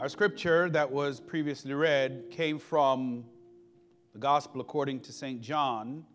[0.00, 3.22] Our scripture that was previously read came from
[4.14, 5.42] the Gospel according to St.
[5.42, 6.06] John,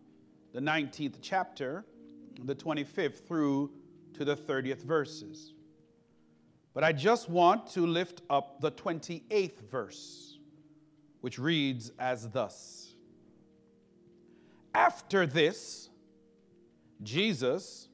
[0.52, 1.84] the 19th chapter,
[2.42, 3.70] the 25th through
[4.14, 5.54] to the 30th verses.
[6.74, 10.40] But I just want to lift up the 28th verse,
[11.20, 12.92] which reads as thus
[14.74, 15.90] After this,
[17.04, 17.86] Jesus,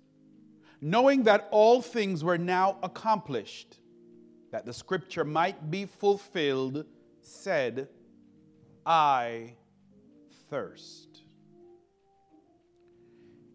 [0.80, 3.76] knowing that all things were now accomplished,
[4.52, 6.84] that the scripture might be fulfilled,
[7.20, 7.88] said,
[8.86, 9.54] I
[10.48, 11.22] thirst.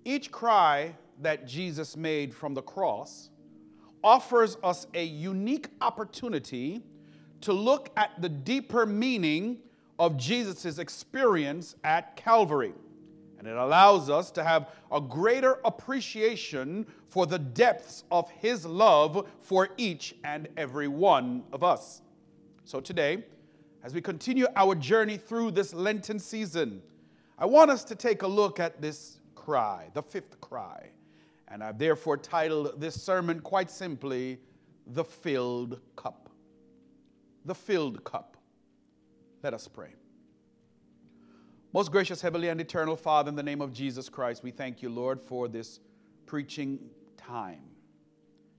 [0.03, 3.29] Each cry that Jesus made from the cross
[4.03, 6.81] offers us a unique opportunity
[7.41, 9.59] to look at the deeper meaning
[9.99, 12.73] of Jesus' experience at Calvary.
[13.39, 19.27] And it allows us to have a greater appreciation for the depths of His love
[19.41, 22.01] for each and every one of us.
[22.65, 23.23] So today,
[23.83, 26.81] as we continue our journey through this Lenten season,
[27.37, 30.89] I want us to take a look at this cry, the fifth cry.
[31.47, 34.39] And I've therefore titled this sermon quite simply,
[34.87, 36.29] The Filled Cup.
[37.45, 38.35] The Filled Cup.
[39.43, 39.93] Let us pray.
[41.73, 44.87] Most gracious Heavenly and Eternal Father, in the name of Jesus Christ, we thank you,
[44.87, 45.81] Lord, for this
[46.25, 46.79] preaching
[47.17, 47.59] time.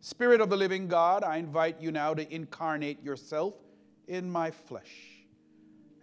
[0.01, 3.55] Spirit of the living God, I invite you now to incarnate yourself
[4.09, 4.93] in my flesh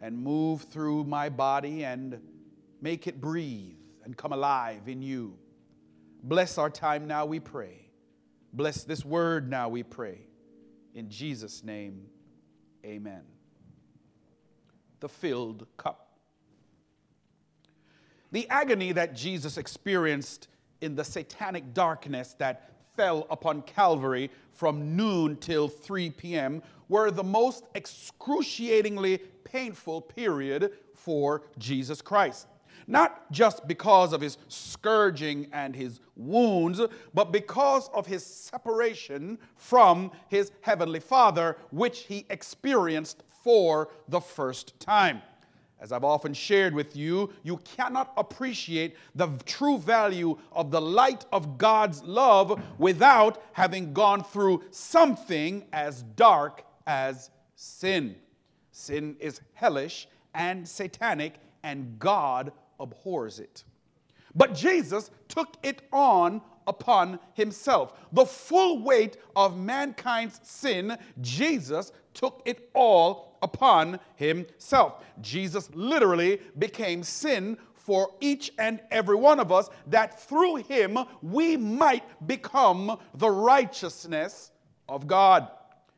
[0.01, 2.19] and move through my body and
[2.81, 5.37] make it breathe and come alive in you.
[6.23, 7.87] Bless our time now, we pray.
[8.51, 10.21] Bless this word now, we pray.
[10.95, 12.07] In Jesus' name,
[12.83, 13.21] amen.
[15.01, 16.04] The filled cup.
[18.31, 20.47] The agony that Jesus experienced
[20.81, 26.61] in the satanic darkness that fell upon Calvary from noon till 3 p.m.
[26.87, 32.47] were the most excruciatingly painful period for Jesus Christ.
[32.87, 36.79] Not just because of his scourging and his wounds,
[37.13, 44.79] but because of his separation from his heavenly Father, which he experienced for the first
[44.79, 45.21] time.
[45.79, 51.25] As I've often shared with you, you cannot appreciate the true value of the light
[51.31, 58.15] of God's love without having gone through something as dark as sin.
[58.71, 63.63] Sin is hellish and satanic, and God abhors it.
[64.35, 67.93] But Jesus took it on upon himself.
[68.11, 75.03] The full weight of mankind's sin, Jesus took it all upon himself.
[75.21, 81.55] Jesus literally became sin for each and every one of us, that through him we
[81.55, 84.51] might become the righteousness
[84.89, 85.47] of God.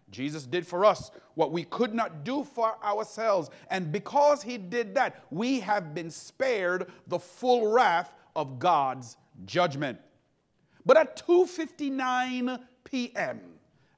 [0.09, 3.49] Jesus did for us what we could not do for ourselves.
[3.69, 9.99] And because he did that, we have been spared the full wrath of God's judgment.
[10.87, 13.41] But at 2:59 p.m.,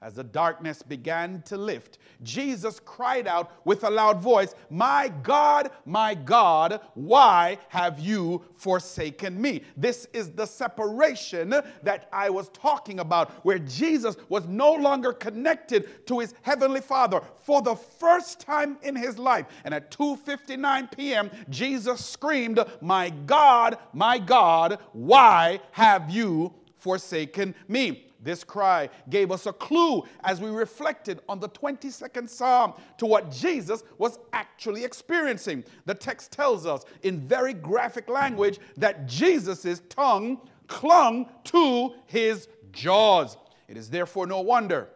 [0.02, 5.72] as the darkness began to lift, Jesus cried out with a loud voice, My God,
[5.86, 9.64] my God, why have you forsaken me?
[9.76, 11.50] This is the separation
[11.84, 17.22] that I was talking about, where Jesus was no longer connected to his heavenly Father
[17.44, 19.46] for the first time in his life.
[19.64, 28.08] And at 2:59 p.m., Jesus screamed, My God, my God, why have you forsaken me?
[28.22, 33.32] This cry gave us a clue as we reflected on the 22nd Psalm to what
[33.32, 35.64] Jesus was actually experiencing.
[35.86, 43.38] The text tells us in very graphic language that Jesus' tongue clung to his jaws.
[43.68, 44.90] It is therefore no wonder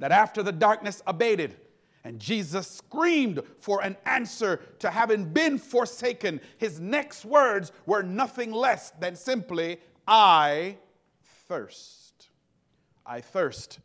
[0.00, 1.56] that after the darkness abated,
[2.04, 6.40] and Jesus screamed for an answer to having been forsaken.
[6.56, 9.78] His next words were nothing less than simply,
[10.10, 10.78] I
[11.48, 12.28] thirst.
[13.04, 13.78] I Thirst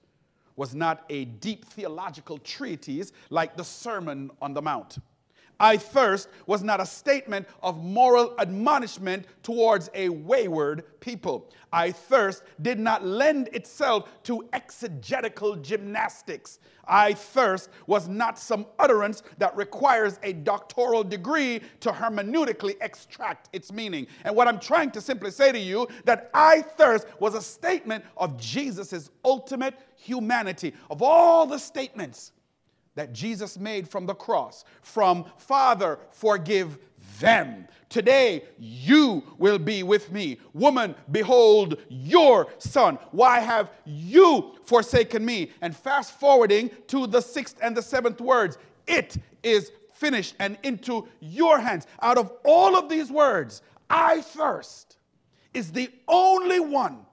[0.55, 4.99] was not a deep theological treatise like the Sermon on the Mount.
[5.63, 11.49] I thirst was not a statement of moral admonishment towards a wayward people.
[11.71, 16.59] I thirst did not lend itself to exegetical gymnastics.
[16.85, 23.71] I thirst was not some utterance that requires a doctoral degree to hermeneutically extract its
[23.71, 24.07] meaning.
[24.25, 28.03] And what I'm trying to simply say to you that I thirst was a statement
[28.17, 30.73] of Jesus' ultimate humanity.
[30.89, 32.33] Of all the statements
[32.95, 36.77] that Jesus made from the cross, from Father, forgive
[37.19, 37.67] them.
[37.89, 40.39] Today you will be with me.
[40.53, 42.97] Woman, behold your son.
[43.11, 45.51] Why have you forsaken me?
[45.61, 48.57] And fast forwarding to the sixth and the seventh words,
[48.87, 51.87] it is finished and into your hands.
[52.01, 54.97] Out of all of these words, I thirst
[55.53, 57.05] is the only one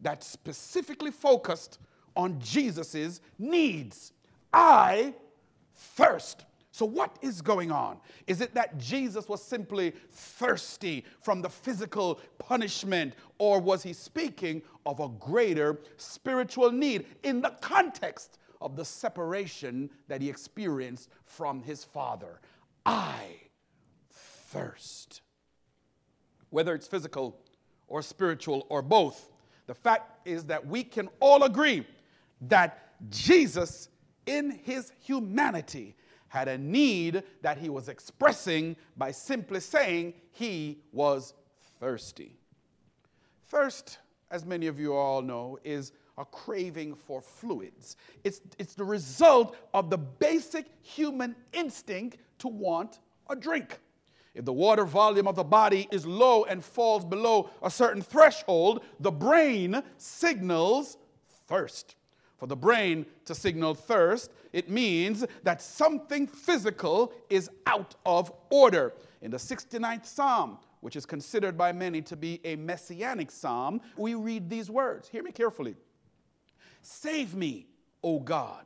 [0.00, 1.78] that specifically focused
[2.16, 4.12] on Jesus's needs.
[4.52, 5.14] I
[5.82, 6.44] thirst.
[6.70, 7.98] So, what is going on?
[8.26, 14.62] Is it that Jesus was simply thirsty from the physical punishment, or was he speaking
[14.86, 21.62] of a greater spiritual need in the context of the separation that he experienced from
[21.62, 22.40] his Father?
[22.86, 23.36] I
[24.10, 25.20] thirst.
[26.48, 27.38] Whether it's physical
[27.86, 29.30] or spiritual or both,
[29.66, 31.86] the fact is that we can all agree
[32.48, 33.88] that Jesus,
[34.26, 35.96] in his humanity,
[36.28, 41.34] had a need that he was expressing by simply saying he was
[41.78, 42.38] thirsty.
[43.48, 43.98] Thirst,
[44.30, 47.96] as many of you all know, is a craving for fluids.
[48.24, 53.78] It's, it's the result of the basic human instinct to want a drink.
[54.34, 58.84] If the water volume of the body is low and falls below a certain threshold,
[59.00, 60.96] the brain signals
[61.46, 61.96] thirst.
[62.42, 68.94] For the brain to signal thirst, it means that something physical is out of order.
[69.20, 74.16] In the 69th Psalm, which is considered by many to be a messianic psalm, we
[74.16, 75.08] read these words.
[75.08, 75.76] Hear me carefully.
[76.80, 77.68] Save me,
[78.02, 78.64] O God,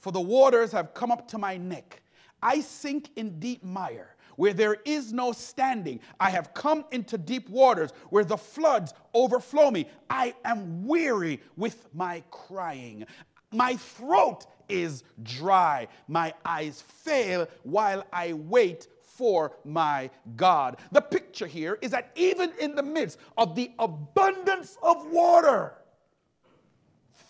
[0.00, 2.02] for the waters have come up to my neck.
[2.42, 6.00] I sink in deep mire where there is no standing.
[6.20, 9.88] I have come into deep waters where the floods overflow me.
[10.08, 13.06] I am weary with my crying.
[13.52, 15.88] My throat is dry.
[16.08, 20.76] My eyes fail while I wait for my God.
[20.92, 25.72] The picture here is that even in the midst of the abundance of water,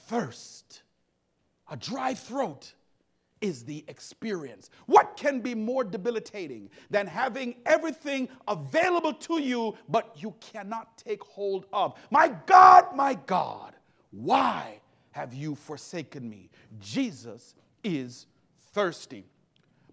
[0.08, 0.82] thirst,
[1.70, 2.72] a dry throat,
[3.40, 4.70] is the experience.
[4.86, 11.22] What can be more debilitating than having everything available to you, but you cannot take
[11.22, 11.94] hold of?
[12.10, 13.74] My God, my God,
[14.10, 14.80] why
[15.10, 16.50] have you forsaken me?
[16.80, 17.54] Jesus
[17.84, 18.26] is
[18.72, 19.24] thirsty.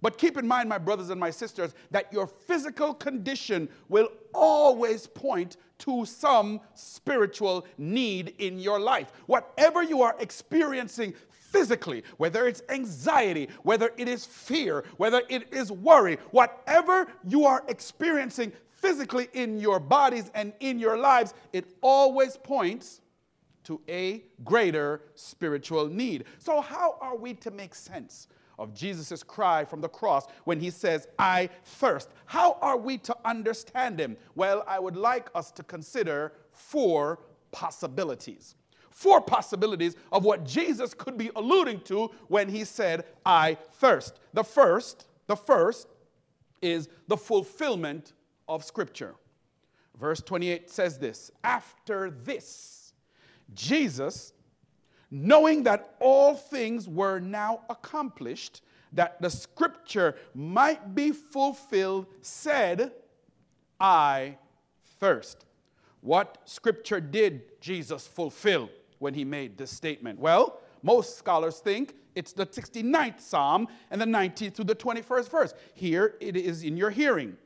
[0.01, 5.07] But keep in mind, my brothers and my sisters, that your physical condition will always
[5.07, 9.13] point to some spiritual need in your life.
[9.27, 11.13] Whatever you are experiencing
[11.53, 17.63] physically, whether it's anxiety, whether it is fear, whether it is worry, whatever you are
[17.69, 23.01] experiencing physically in your bodies and in your lives, it always points
[23.63, 26.25] to a greater spiritual need.
[26.39, 28.27] So, how are we to make sense
[28.59, 32.09] of Jesus' cry from the cross when he says, I thirst?
[32.25, 34.17] How are we to understand him?
[34.35, 37.19] Well, I would like us to consider four
[37.51, 38.55] possibilities
[38.93, 44.19] four possibilities of what Jesus could be alluding to when he said, I thirst.
[44.33, 45.87] The first, the first
[46.61, 48.13] is the fulfillment
[48.47, 49.15] of Scripture.
[49.99, 52.93] Verse 28 says this After this,
[53.53, 54.33] Jesus,
[55.11, 58.61] knowing that all things were now accomplished,
[58.93, 62.91] that the Scripture might be fulfilled, said,
[63.79, 64.37] I
[64.99, 65.45] thirst.
[66.01, 68.69] What Scripture did Jesus fulfill?
[69.03, 70.17] When he made this statement?
[70.17, 75.53] Well, most scholars think it's the 69th Psalm and the 19th through the 21st verse.
[75.73, 77.37] Here it is in your hearing.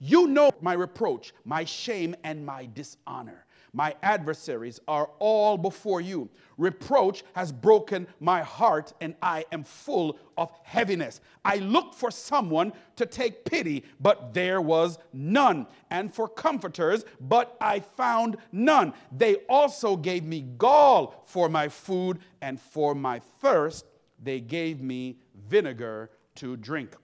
[0.00, 3.46] You know my reproach, my shame, and my dishonor.
[3.74, 6.30] My adversaries are all before you.
[6.56, 11.20] Reproach has broken my heart, and I am full of heaviness.
[11.44, 17.56] I looked for someone to take pity, but there was none, and for comforters, but
[17.60, 18.94] I found none.
[19.10, 23.86] They also gave me gall for my food, and for my thirst,
[24.22, 26.94] they gave me vinegar to drink.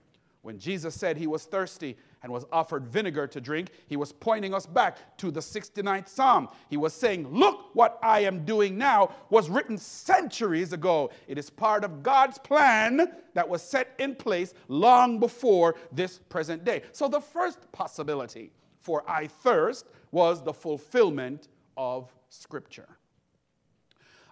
[0.41, 4.53] When Jesus said he was thirsty, and was offered vinegar to drink, he was pointing
[4.53, 6.47] us back to the 69th Psalm.
[6.69, 11.11] He was saying, Look, what I am doing now was written centuries ago.
[11.27, 16.63] It is part of God's plan that was set in place long before this present
[16.63, 16.83] day.
[16.91, 18.51] So the first possibility
[18.81, 21.47] for I thirst was the fulfillment
[21.77, 22.97] of Scripture.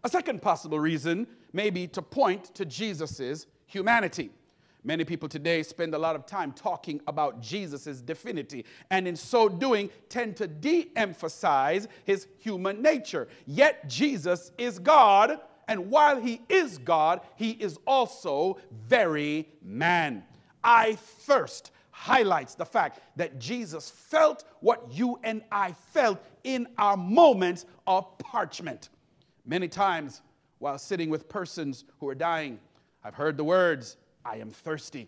[0.04, 4.32] A second possible reason may be to point to Jesus' humanity.
[4.84, 9.50] Many people today spend a lot of time talking about Jesus' divinity, and in so
[9.50, 13.28] doing, tend to de emphasize his human nature.
[13.46, 18.58] Yet, Jesus is God And while he is God, he is also
[18.88, 20.24] very man.
[20.64, 26.98] I thirst highlights the fact that Jesus felt what you and I felt in our
[26.98, 28.90] moments of parchment.
[29.46, 30.24] Many times
[30.58, 32.60] while sitting with persons who are dying,
[33.04, 33.96] I've heard the words,
[34.26, 35.08] I am thirsty.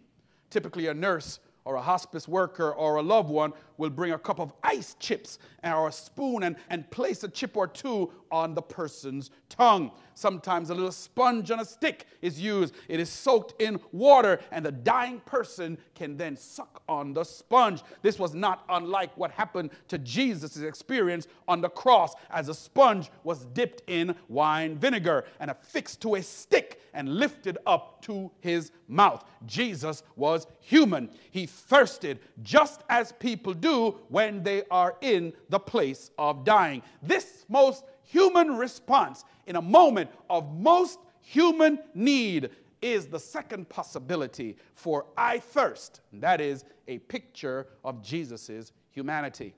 [0.49, 4.39] Typically, a nurse or a hospice worker or a loved one will bring a cup
[4.39, 8.61] of ice chips or a spoon and, and place a chip or two on the
[8.61, 9.91] person's tongue.
[10.13, 12.73] Sometimes a little sponge on a stick is used.
[12.87, 17.81] It is soaked in water, and the dying person can then suck on the sponge.
[18.01, 23.09] This was not unlike what happened to Jesus' experience on the cross, as a sponge
[23.23, 28.71] was dipped in wine vinegar and affixed to a stick and lifted up to his
[28.87, 29.23] mouth.
[29.45, 31.09] Jesus was human.
[31.31, 36.81] He thirsted just as people do when they are in the place of dying.
[37.01, 42.49] This most human response in a moment of most human need
[42.81, 46.01] is the second possibility for I thirst.
[46.13, 49.53] That is a picture of Jesus' humanity.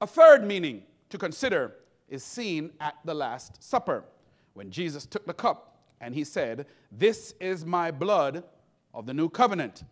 [0.00, 1.76] A third meaning to consider
[2.08, 4.04] is seen at the Last Supper
[4.54, 8.42] when Jesus took the cup and he said, This is my blood
[8.92, 9.84] of the new covenant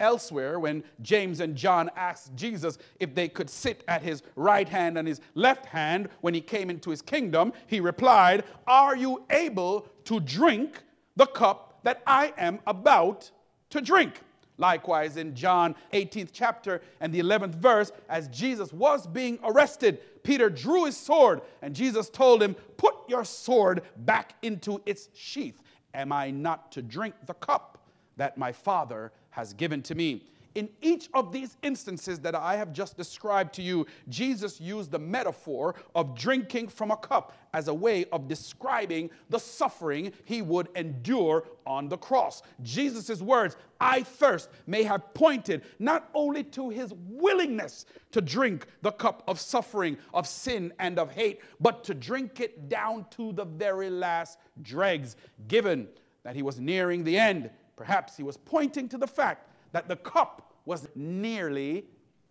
[0.00, 4.96] Elsewhere, when James and John asked Jesus if they could sit at his right hand
[4.96, 9.88] and his left hand when he came into his kingdom, he replied, Are you able
[10.04, 10.82] to drink
[11.16, 13.30] the cup that I am about
[13.70, 14.20] to drink?
[14.58, 20.50] Likewise, in John 18th chapter and the 11th verse, as Jesus was being arrested, Peter
[20.50, 25.62] drew his sword, and Jesus told him, Put your sword back into its sheath.
[25.94, 27.78] Am I not to drink the cup
[28.16, 30.24] that my Father has given to me.
[30.56, 34.98] In each of these instances that I have just described to you, Jesus used the
[34.98, 40.70] metaphor of drinking from a cup as a way of describing the suffering he would
[40.74, 42.42] endure on the cross.
[42.64, 48.90] Jesus' words, I thirst, may have pointed not only to his willingness to drink the
[48.90, 53.44] cup of suffering, of sin, and of hate, but to drink it down to the
[53.44, 55.14] very last dregs,
[55.46, 55.86] given
[56.24, 59.94] that he was nearing the end Perhaps he was pointing to the fact that the
[59.94, 61.84] cup was nearly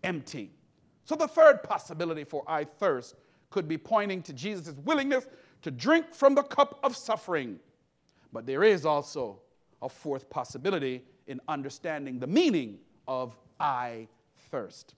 [0.04, 0.52] empty.
[1.06, 3.16] So the third possibility for I thirst
[3.50, 5.26] could be pointing to Jesus' willingness
[5.62, 7.62] to drink from the cup of suffering.
[8.34, 9.40] But there is also
[9.82, 14.10] a fourth possibility in understanding the meaning of I
[14.52, 14.96] thirst.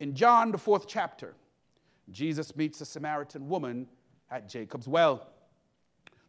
[0.00, 1.34] In John, the fourth chapter,
[2.10, 3.86] Jesus meets a Samaritan woman
[4.32, 5.28] at Jacob's well.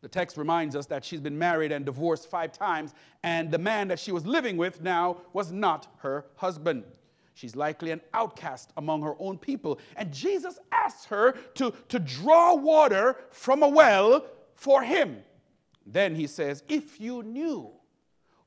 [0.01, 3.89] The text reminds us that she's been married and divorced five times, and the man
[3.89, 6.85] that she was living with now was not her husband.
[7.33, 9.79] She's likely an outcast among her own people.
[9.95, 14.25] And Jesus asks her to, to draw water from a well
[14.55, 15.23] for him.
[15.85, 17.71] Then he says, If you knew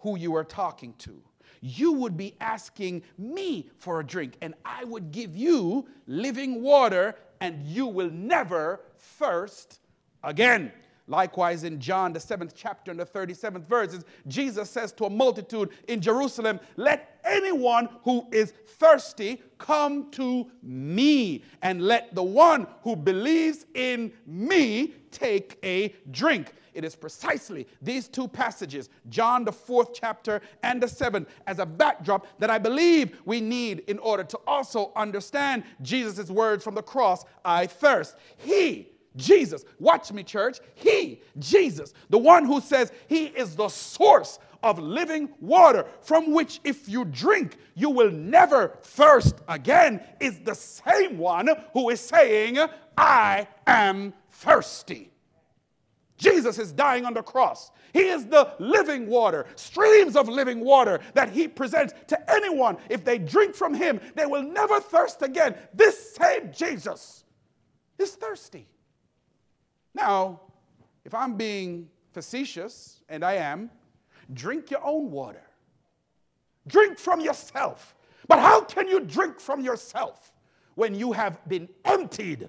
[0.00, 1.22] who you were talking to,
[1.62, 7.14] you would be asking me for a drink, and I would give you living water,
[7.40, 9.80] and you will never thirst
[10.22, 10.72] again.
[11.12, 15.68] Likewise, in John, the seventh chapter and the 37th verses, Jesus says to a multitude
[15.86, 22.96] in Jerusalem, Let anyone who is thirsty come to me, and let the one who
[22.96, 26.54] believes in me take a drink.
[26.72, 31.66] It is precisely these two passages, John, the fourth chapter, and the seventh, as a
[31.66, 36.82] backdrop that I believe we need in order to also understand Jesus' words from the
[36.82, 38.16] cross I thirst.
[38.38, 40.58] He Jesus, watch me, church.
[40.74, 46.60] He, Jesus, the one who says he is the source of living water from which
[46.64, 52.58] if you drink, you will never thirst again, is the same one who is saying,
[52.96, 55.10] I am thirsty.
[56.16, 57.72] Jesus is dying on the cross.
[57.92, 62.76] He is the living water, streams of living water that he presents to anyone.
[62.88, 65.56] If they drink from him, they will never thirst again.
[65.74, 67.24] This same Jesus
[67.98, 68.68] is thirsty.
[69.94, 70.40] Now,
[71.04, 73.70] if I'm being facetious, and I am,
[74.32, 75.42] drink your own water.
[76.66, 77.94] Drink from yourself.
[78.28, 80.32] But how can you drink from yourself
[80.74, 82.48] when you have been emptied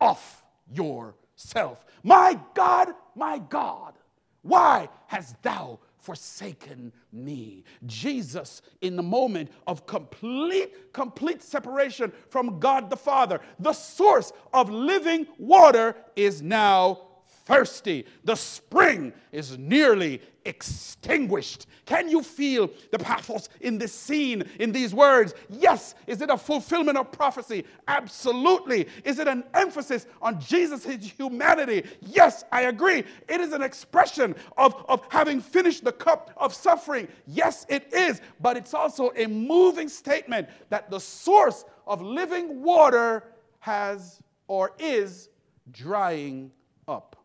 [0.00, 1.84] of yourself?
[2.02, 3.94] My God, my God,
[4.42, 7.64] why hast thou forsaken me.
[7.86, 14.70] Jesus, in the moment of complete, complete separation from God the Father, the source of
[14.70, 17.09] living water, is now
[17.50, 18.06] thirsty.
[18.22, 21.66] The spring is nearly extinguished.
[21.84, 25.34] Can you feel the pathos in this scene, in these words?
[25.48, 25.96] Yes.
[26.06, 27.64] Is it a fulfillment of prophecy?
[27.88, 28.86] Absolutely.
[29.04, 30.84] Is it an emphasis on Jesus'
[31.18, 31.82] humanity?
[32.00, 33.02] Yes, I agree.
[33.28, 37.08] It is an expression of, of having finished the cup of suffering.
[37.26, 38.20] Yes, it is.
[38.40, 43.24] But it's also a moving statement that the source of living water
[43.58, 45.30] has or is
[45.72, 46.52] drying
[46.86, 47.16] up.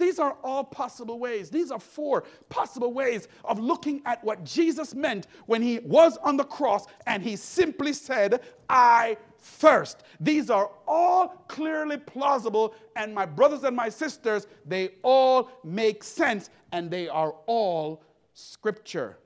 [0.00, 1.50] These are all possible ways.
[1.50, 6.38] These are four possible ways of looking at what Jesus meant when he was on
[6.38, 10.02] the cross and he simply said, I thirst.
[10.18, 16.50] These are all clearly plausible, and my brothers and my sisters, they all make sense
[16.72, 18.02] and they are all
[18.32, 19.18] scripture.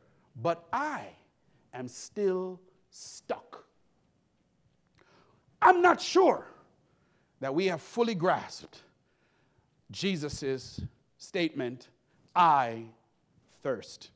[0.42, 1.04] But I
[1.72, 3.64] am still stuck.
[5.62, 6.46] I'm not sure
[7.40, 8.83] that we have fully grasped
[9.90, 10.80] Jesus'
[11.18, 11.88] statement,
[12.34, 12.84] I
[13.62, 14.10] thirst.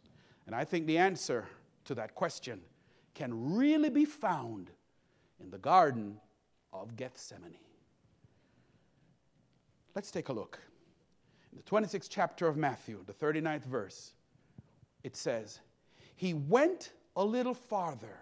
[0.46, 1.46] And I think the answer
[1.84, 2.60] to that question
[3.14, 4.70] can really be found
[5.40, 6.20] in the Garden
[6.72, 7.58] of Gethsemane.
[9.94, 10.58] Let's take a look.
[11.50, 14.12] In the 26th chapter of Matthew, the 39th verse,
[15.02, 15.60] it says,
[16.14, 18.16] He went a little farther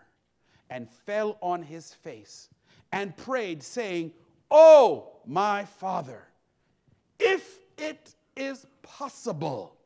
[0.71, 2.49] and fell on his face
[2.93, 4.13] and prayed, saying,
[4.51, 6.23] Oh, my Father
[7.79, 9.77] it is possible,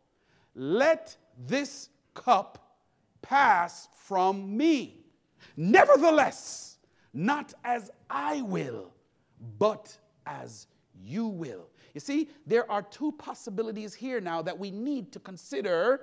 [0.55, 1.17] let
[1.47, 2.59] this cup
[3.23, 5.05] pass from me.
[5.57, 6.79] Nevertheless,
[7.13, 8.93] not as I will,
[9.59, 10.67] but as
[11.03, 11.67] you will.
[11.95, 16.03] You see, there are two possibilities here now that we need to consider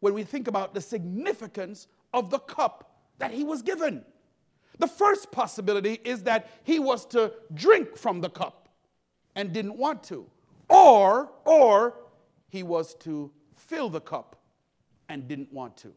[0.00, 4.04] when we think about the significance of the cup that he was given.
[4.78, 8.68] The first possibility is that he was to drink from the cup
[9.34, 10.26] and didn't want to.
[10.68, 11.94] Or, or
[12.48, 14.36] he was to fill the cup
[15.08, 15.92] and didn't want to.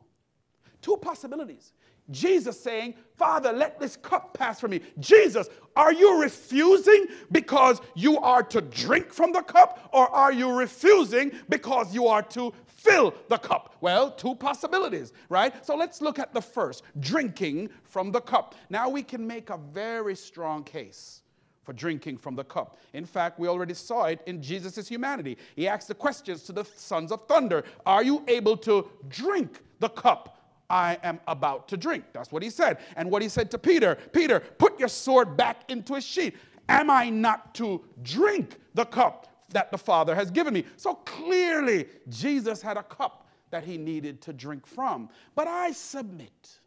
[0.81, 1.74] Two possibilities.
[2.09, 4.81] Jesus saying, Father, let this cup pass from me.
[5.00, 10.53] Jesus, are you refusing because you are to drink from the cup, or are you
[10.53, 13.75] refusing because you are to fill the cup?
[13.81, 15.65] Well, two possibilities, right?
[15.65, 18.55] So let's look at the first drinking from the cup.
[18.69, 21.24] Now we can make a very strong case
[21.67, 22.77] for drinking from the cup.
[22.93, 25.38] In fact, we already saw it in Jesus' humanity.
[25.53, 29.89] He asked the questions to the sons of thunder Are you able to drink the
[29.89, 32.05] cup I am about to drink?
[32.13, 32.77] That's what he said.
[32.95, 36.38] And what he said to Peter Peter, put your sword back into its sheath.
[36.69, 40.63] Am I not to drink the cup that the Father has given me?
[40.77, 45.10] So clearly, Jesus had a cup that he needed to drink from.
[45.36, 46.60] But I submit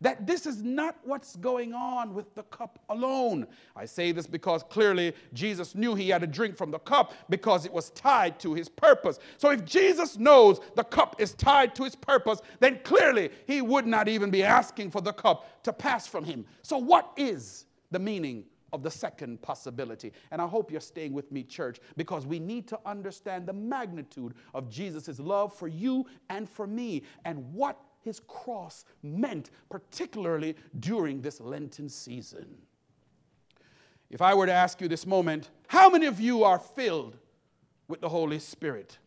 [0.00, 3.46] that this is not what's going on with the cup alone.
[3.76, 7.66] I say this because clearly Jesus knew he had to drink from the cup because
[7.66, 9.18] it was tied to his purpose.
[9.38, 13.86] So if Jesus knows the cup is tied to his purpose, then clearly he would
[13.86, 16.46] not even be asking for the cup to pass from him.
[16.62, 20.12] So, what is the meaning of the second possibility.
[20.30, 24.34] And I hope you're staying with me, church, because we need to understand the magnitude
[24.54, 31.20] of Jesus' love for you and for me and what his cross meant, particularly during
[31.20, 32.46] this Lenten season.
[34.10, 37.16] If I were to ask you this moment, how many of you are filled
[37.86, 38.98] with the Holy Spirit?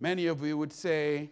[0.00, 1.30] Many of you would say,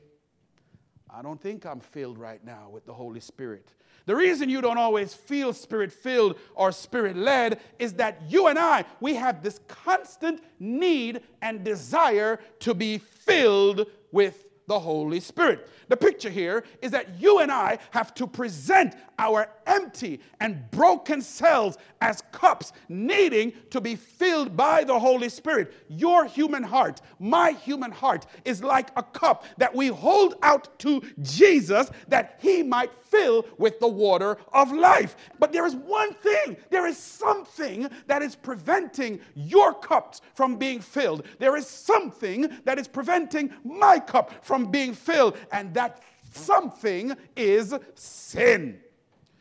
[1.11, 3.73] I don't think I'm filled right now with the Holy Spirit.
[4.07, 8.59] The reason you don't always feel spirit filled or spirit led is that you and
[8.59, 15.69] I, we have this constant need and desire to be filled with the Holy Spirit.
[15.89, 21.21] The picture here is that you and I have to present our empty and broken
[21.21, 25.73] cells as cups needing to be filled by the Holy Spirit.
[25.89, 31.03] Your human heart, my human heart, is like a cup that we hold out to
[31.23, 35.17] Jesus that he might fill with the water of life.
[35.39, 40.81] But there is one thing, there is something that is preventing your cups from being
[40.81, 41.25] filled.
[41.39, 47.75] There is something that is preventing my cup from being filled, and that something is
[47.95, 48.81] sin.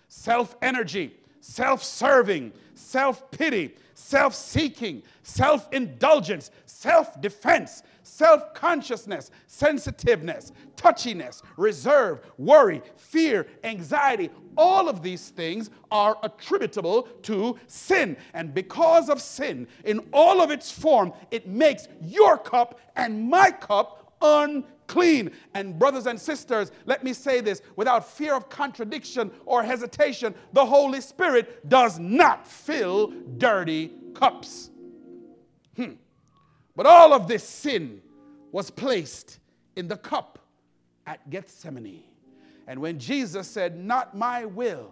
[0.08, 10.51] Self energy, self serving, self pity, self seeking, self indulgence, self defense, self consciousness, sensitiveness,
[10.75, 14.30] touchiness, reserve, worry, fear, anxiety.
[14.58, 18.17] All of these things are attributable to sin.
[18.34, 23.51] And because of sin, in all of its form, it makes your cup and my
[23.51, 24.73] cup unclean.
[25.54, 30.65] And, brothers and sisters, let me say this without fear of contradiction or hesitation the
[30.65, 34.69] Holy Spirit does not fill dirty cups.
[35.76, 35.93] Hmm.
[36.76, 38.02] But all of this sin
[38.52, 39.39] was placed
[39.76, 40.39] in the cup
[41.06, 42.04] at Gethsemane.
[42.67, 44.91] And when Jesus said, Not my will,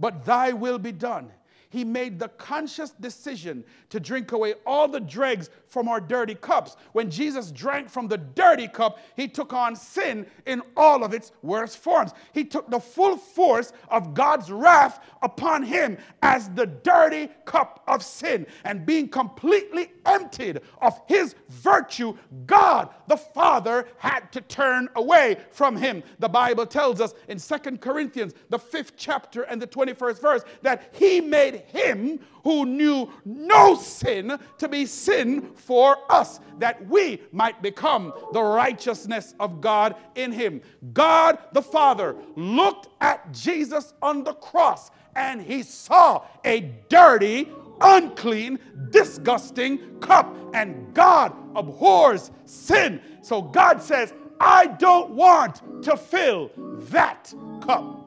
[0.00, 1.30] but thy will be done,
[1.74, 6.76] he made the conscious decision to drink away all the dregs from our dirty cups.
[6.92, 11.32] When Jesus drank from the dirty cup, he took on sin in all of its
[11.42, 12.12] worst forms.
[12.32, 18.04] He took the full force of God's wrath upon him as the dirty cup of
[18.04, 18.46] sin.
[18.62, 25.76] And being completely emptied of his virtue, God the Father had to turn away from
[25.76, 26.04] him.
[26.20, 30.90] The Bible tells us in Second Corinthians, the fifth chapter and the 21st verse, that
[30.92, 37.62] he made him who knew no sin to be sin for us, that we might
[37.62, 40.60] become the righteousness of God in him.
[40.92, 47.48] God the Father looked at Jesus on the cross and he saw a dirty,
[47.80, 48.58] unclean,
[48.90, 50.36] disgusting cup.
[50.52, 53.00] And God abhors sin.
[53.22, 56.50] So God says, I don't want to fill
[56.90, 58.00] that cup.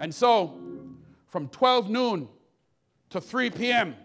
[0.00, 0.58] And so,
[1.34, 2.28] from 12 noon
[3.10, 3.96] to 3 p.m.,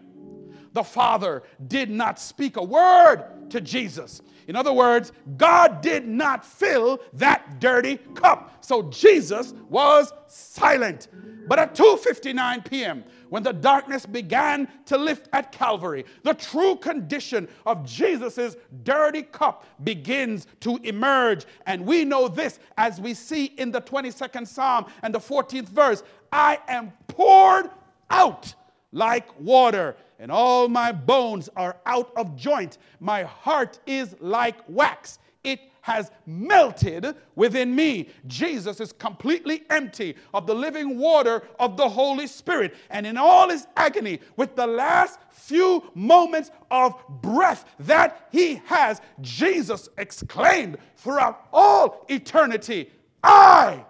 [0.72, 4.20] the Father did not speak a word to Jesus.
[4.48, 8.64] In other words, God did not fill that dirty cup.
[8.64, 11.06] So Jesus was silent.
[11.46, 17.48] But at 2:59 p.m., when the darkness began to lift at Calvary, the true condition
[17.64, 21.46] of Jesus' dirty cup begins to emerge.
[21.66, 26.02] And we know this as we see in the 22nd Psalm and the 14th verse
[26.32, 27.70] I am poured
[28.10, 28.54] out
[28.92, 32.78] like water, and all my bones are out of joint.
[32.98, 35.18] My heart is like wax.
[35.42, 38.08] It has melted within me.
[38.26, 42.74] Jesus is completely empty of the living water of the Holy Spirit.
[42.90, 49.00] And in all his agony, with the last few moments of breath that he has,
[49.22, 52.90] Jesus exclaimed throughout all eternity,
[53.22, 53.84] I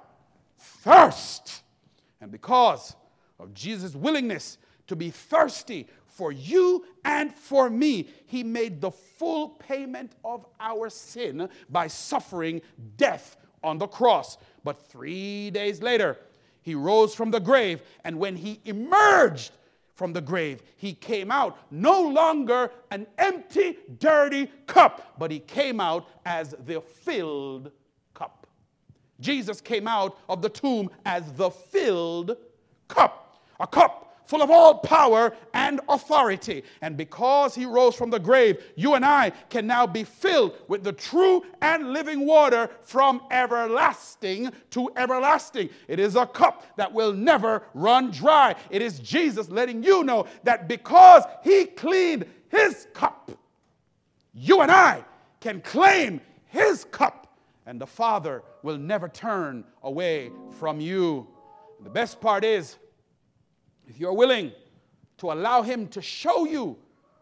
[0.58, 1.64] thirst.
[2.20, 2.96] And because
[3.38, 8.08] of Jesus' willingness to be thirsty for you and for me.
[8.26, 12.60] He made the full payment of our sin by suffering
[12.96, 14.36] death on the cross.
[14.64, 16.18] But three days later,
[16.62, 19.52] he rose from the grave, and when he emerged
[19.94, 25.80] from the grave, he came out no longer an empty, dirty cup, but he came
[25.80, 27.70] out as the filled.
[29.20, 32.36] Jesus came out of the tomb as the filled
[32.88, 36.62] cup, a cup full of all power and authority.
[36.82, 40.84] And because he rose from the grave, you and I can now be filled with
[40.84, 45.68] the true and living water from everlasting to everlasting.
[45.88, 48.54] It is a cup that will never run dry.
[48.70, 53.32] It is Jesus letting you know that because he cleaned his cup,
[54.32, 55.04] you and I
[55.40, 57.29] can claim his cup,
[57.66, 61.28] and the Father will never turn away from you.
[61.82, 62.76] The best part is,
[63.86, 64.52] if you're willing
[65.18, 66.76] to allow Him to show you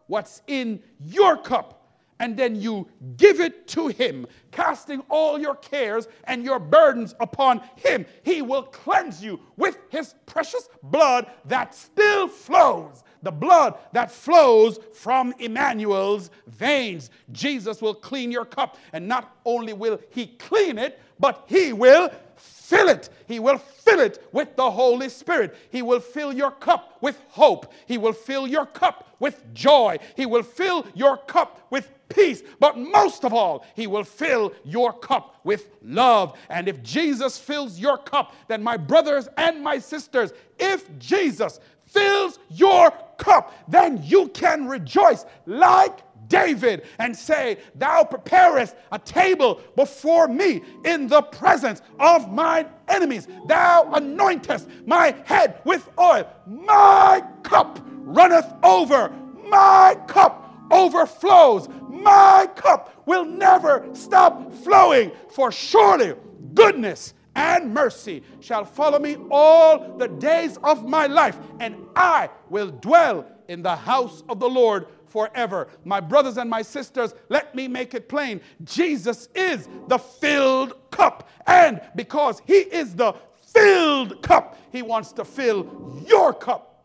[0.06, 1.77] what's in your cup,
[2.20, 7.60] and then you give it to Him, casting all your cares and your burdens upon
[7.76, 13.04] Him, He will cleanse you with His precious blood that still flows.
[13.22, 17.10] The blood that flows from Emmanuel's veins.
[17.32, 22.10] Jesus will clean your cup, and not only will He clean it, but He will
[22.36, 23.08] fill it.
[23.26, 25.56] He will fill it with the Holy Spirit.
[25.70, 27.72] He will fill your cup with hope.
[27.86, 29.98] He will fill your cup with joy.
[30.16, 32.42] He will fill your cup with peace.
[32.58, 36.36] But most of all, He will fill your cup with love.
[36.48, 42.38] And if Jesus fills your cup, then my brothers and my sisters, if Jesus fills
[42.50, 50.28] your cup, then you can rejoice like David and say, Thou preparest a table before
[50.28, 53.26] me in the presence of mine enemies.
[53.46, 56.28] Thou anointest my head with oil.
[56.46, 59.10] My cup runneth over.
[59.48, 61.68] My cup overflows.
[61.88, 65.12] My cup will never stop flowing.
[65.30, 66.14] For surely
[66.54, 72.70] goodness and mercy shall follow me all the days of my life, and I will
[72.70, 75.68] dwell in the house of the Lord forever.
[75.84, 81.28] My brothers and my sisters, let me make it plain Jesus is the filled cup.
[81.46, 83.14] And because He is the
[83.52, 86.84] filled cup, He wants to fill your cup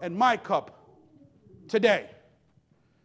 [0.00, 0.76] and my cup
[1.68, 2.08] today.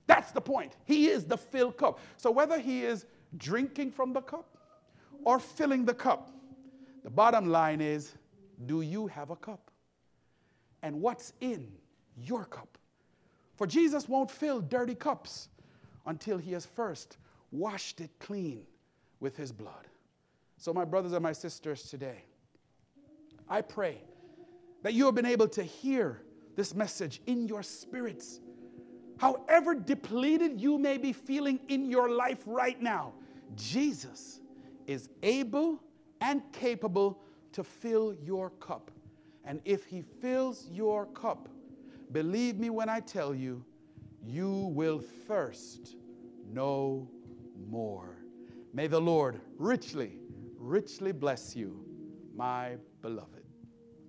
[0.07, 0.75] That's the point.
[0.85, 1.99] He is the filled cup.
[2.17, 3.05] So whether He is
[3.37, 4.57] drinking from the cup
[5.23, 6.31] or filling the cup,
[7.03, 8.13] the bottom line is
[8.65, 9.71] do you have a cup?
[10.81, 11.71] And what's in
[12.17, 12.77] your cup?
[13.55, 15.49] For Jesus won't fill dirty cups
[16.05, 17.17] until he has first
[17.51, 18.63] washed it clean
[19.19, 19.87] with his blood.
[20.57, 22.23] So, my brothers and my sisters, today,
[23.49, 24.01] I pray
[24.83, 26.21] that you have been able to hear
[26.55, 28.39] this message in your spirits.
[29.17, 33.13] However depleted you may be feeling in your life right now,
[33.55, 34.41] Jesus
[34.87, 35.81] is able
[36.21, 37.21] and capable
[37.53, 38.91] to fill your cup.
[39.45, 41.47] And if he fills your cup,
[42.11, 43.63] believe me when I tell you,
[44.25, 45.95] you will thirst
[46.51, 47.07] no
[47.69, 48.17] more.
[48.73, 50.13] May the Lord richly,
[50.57, 51.85] richly bless you,
[52.35, 53.34] my beloved.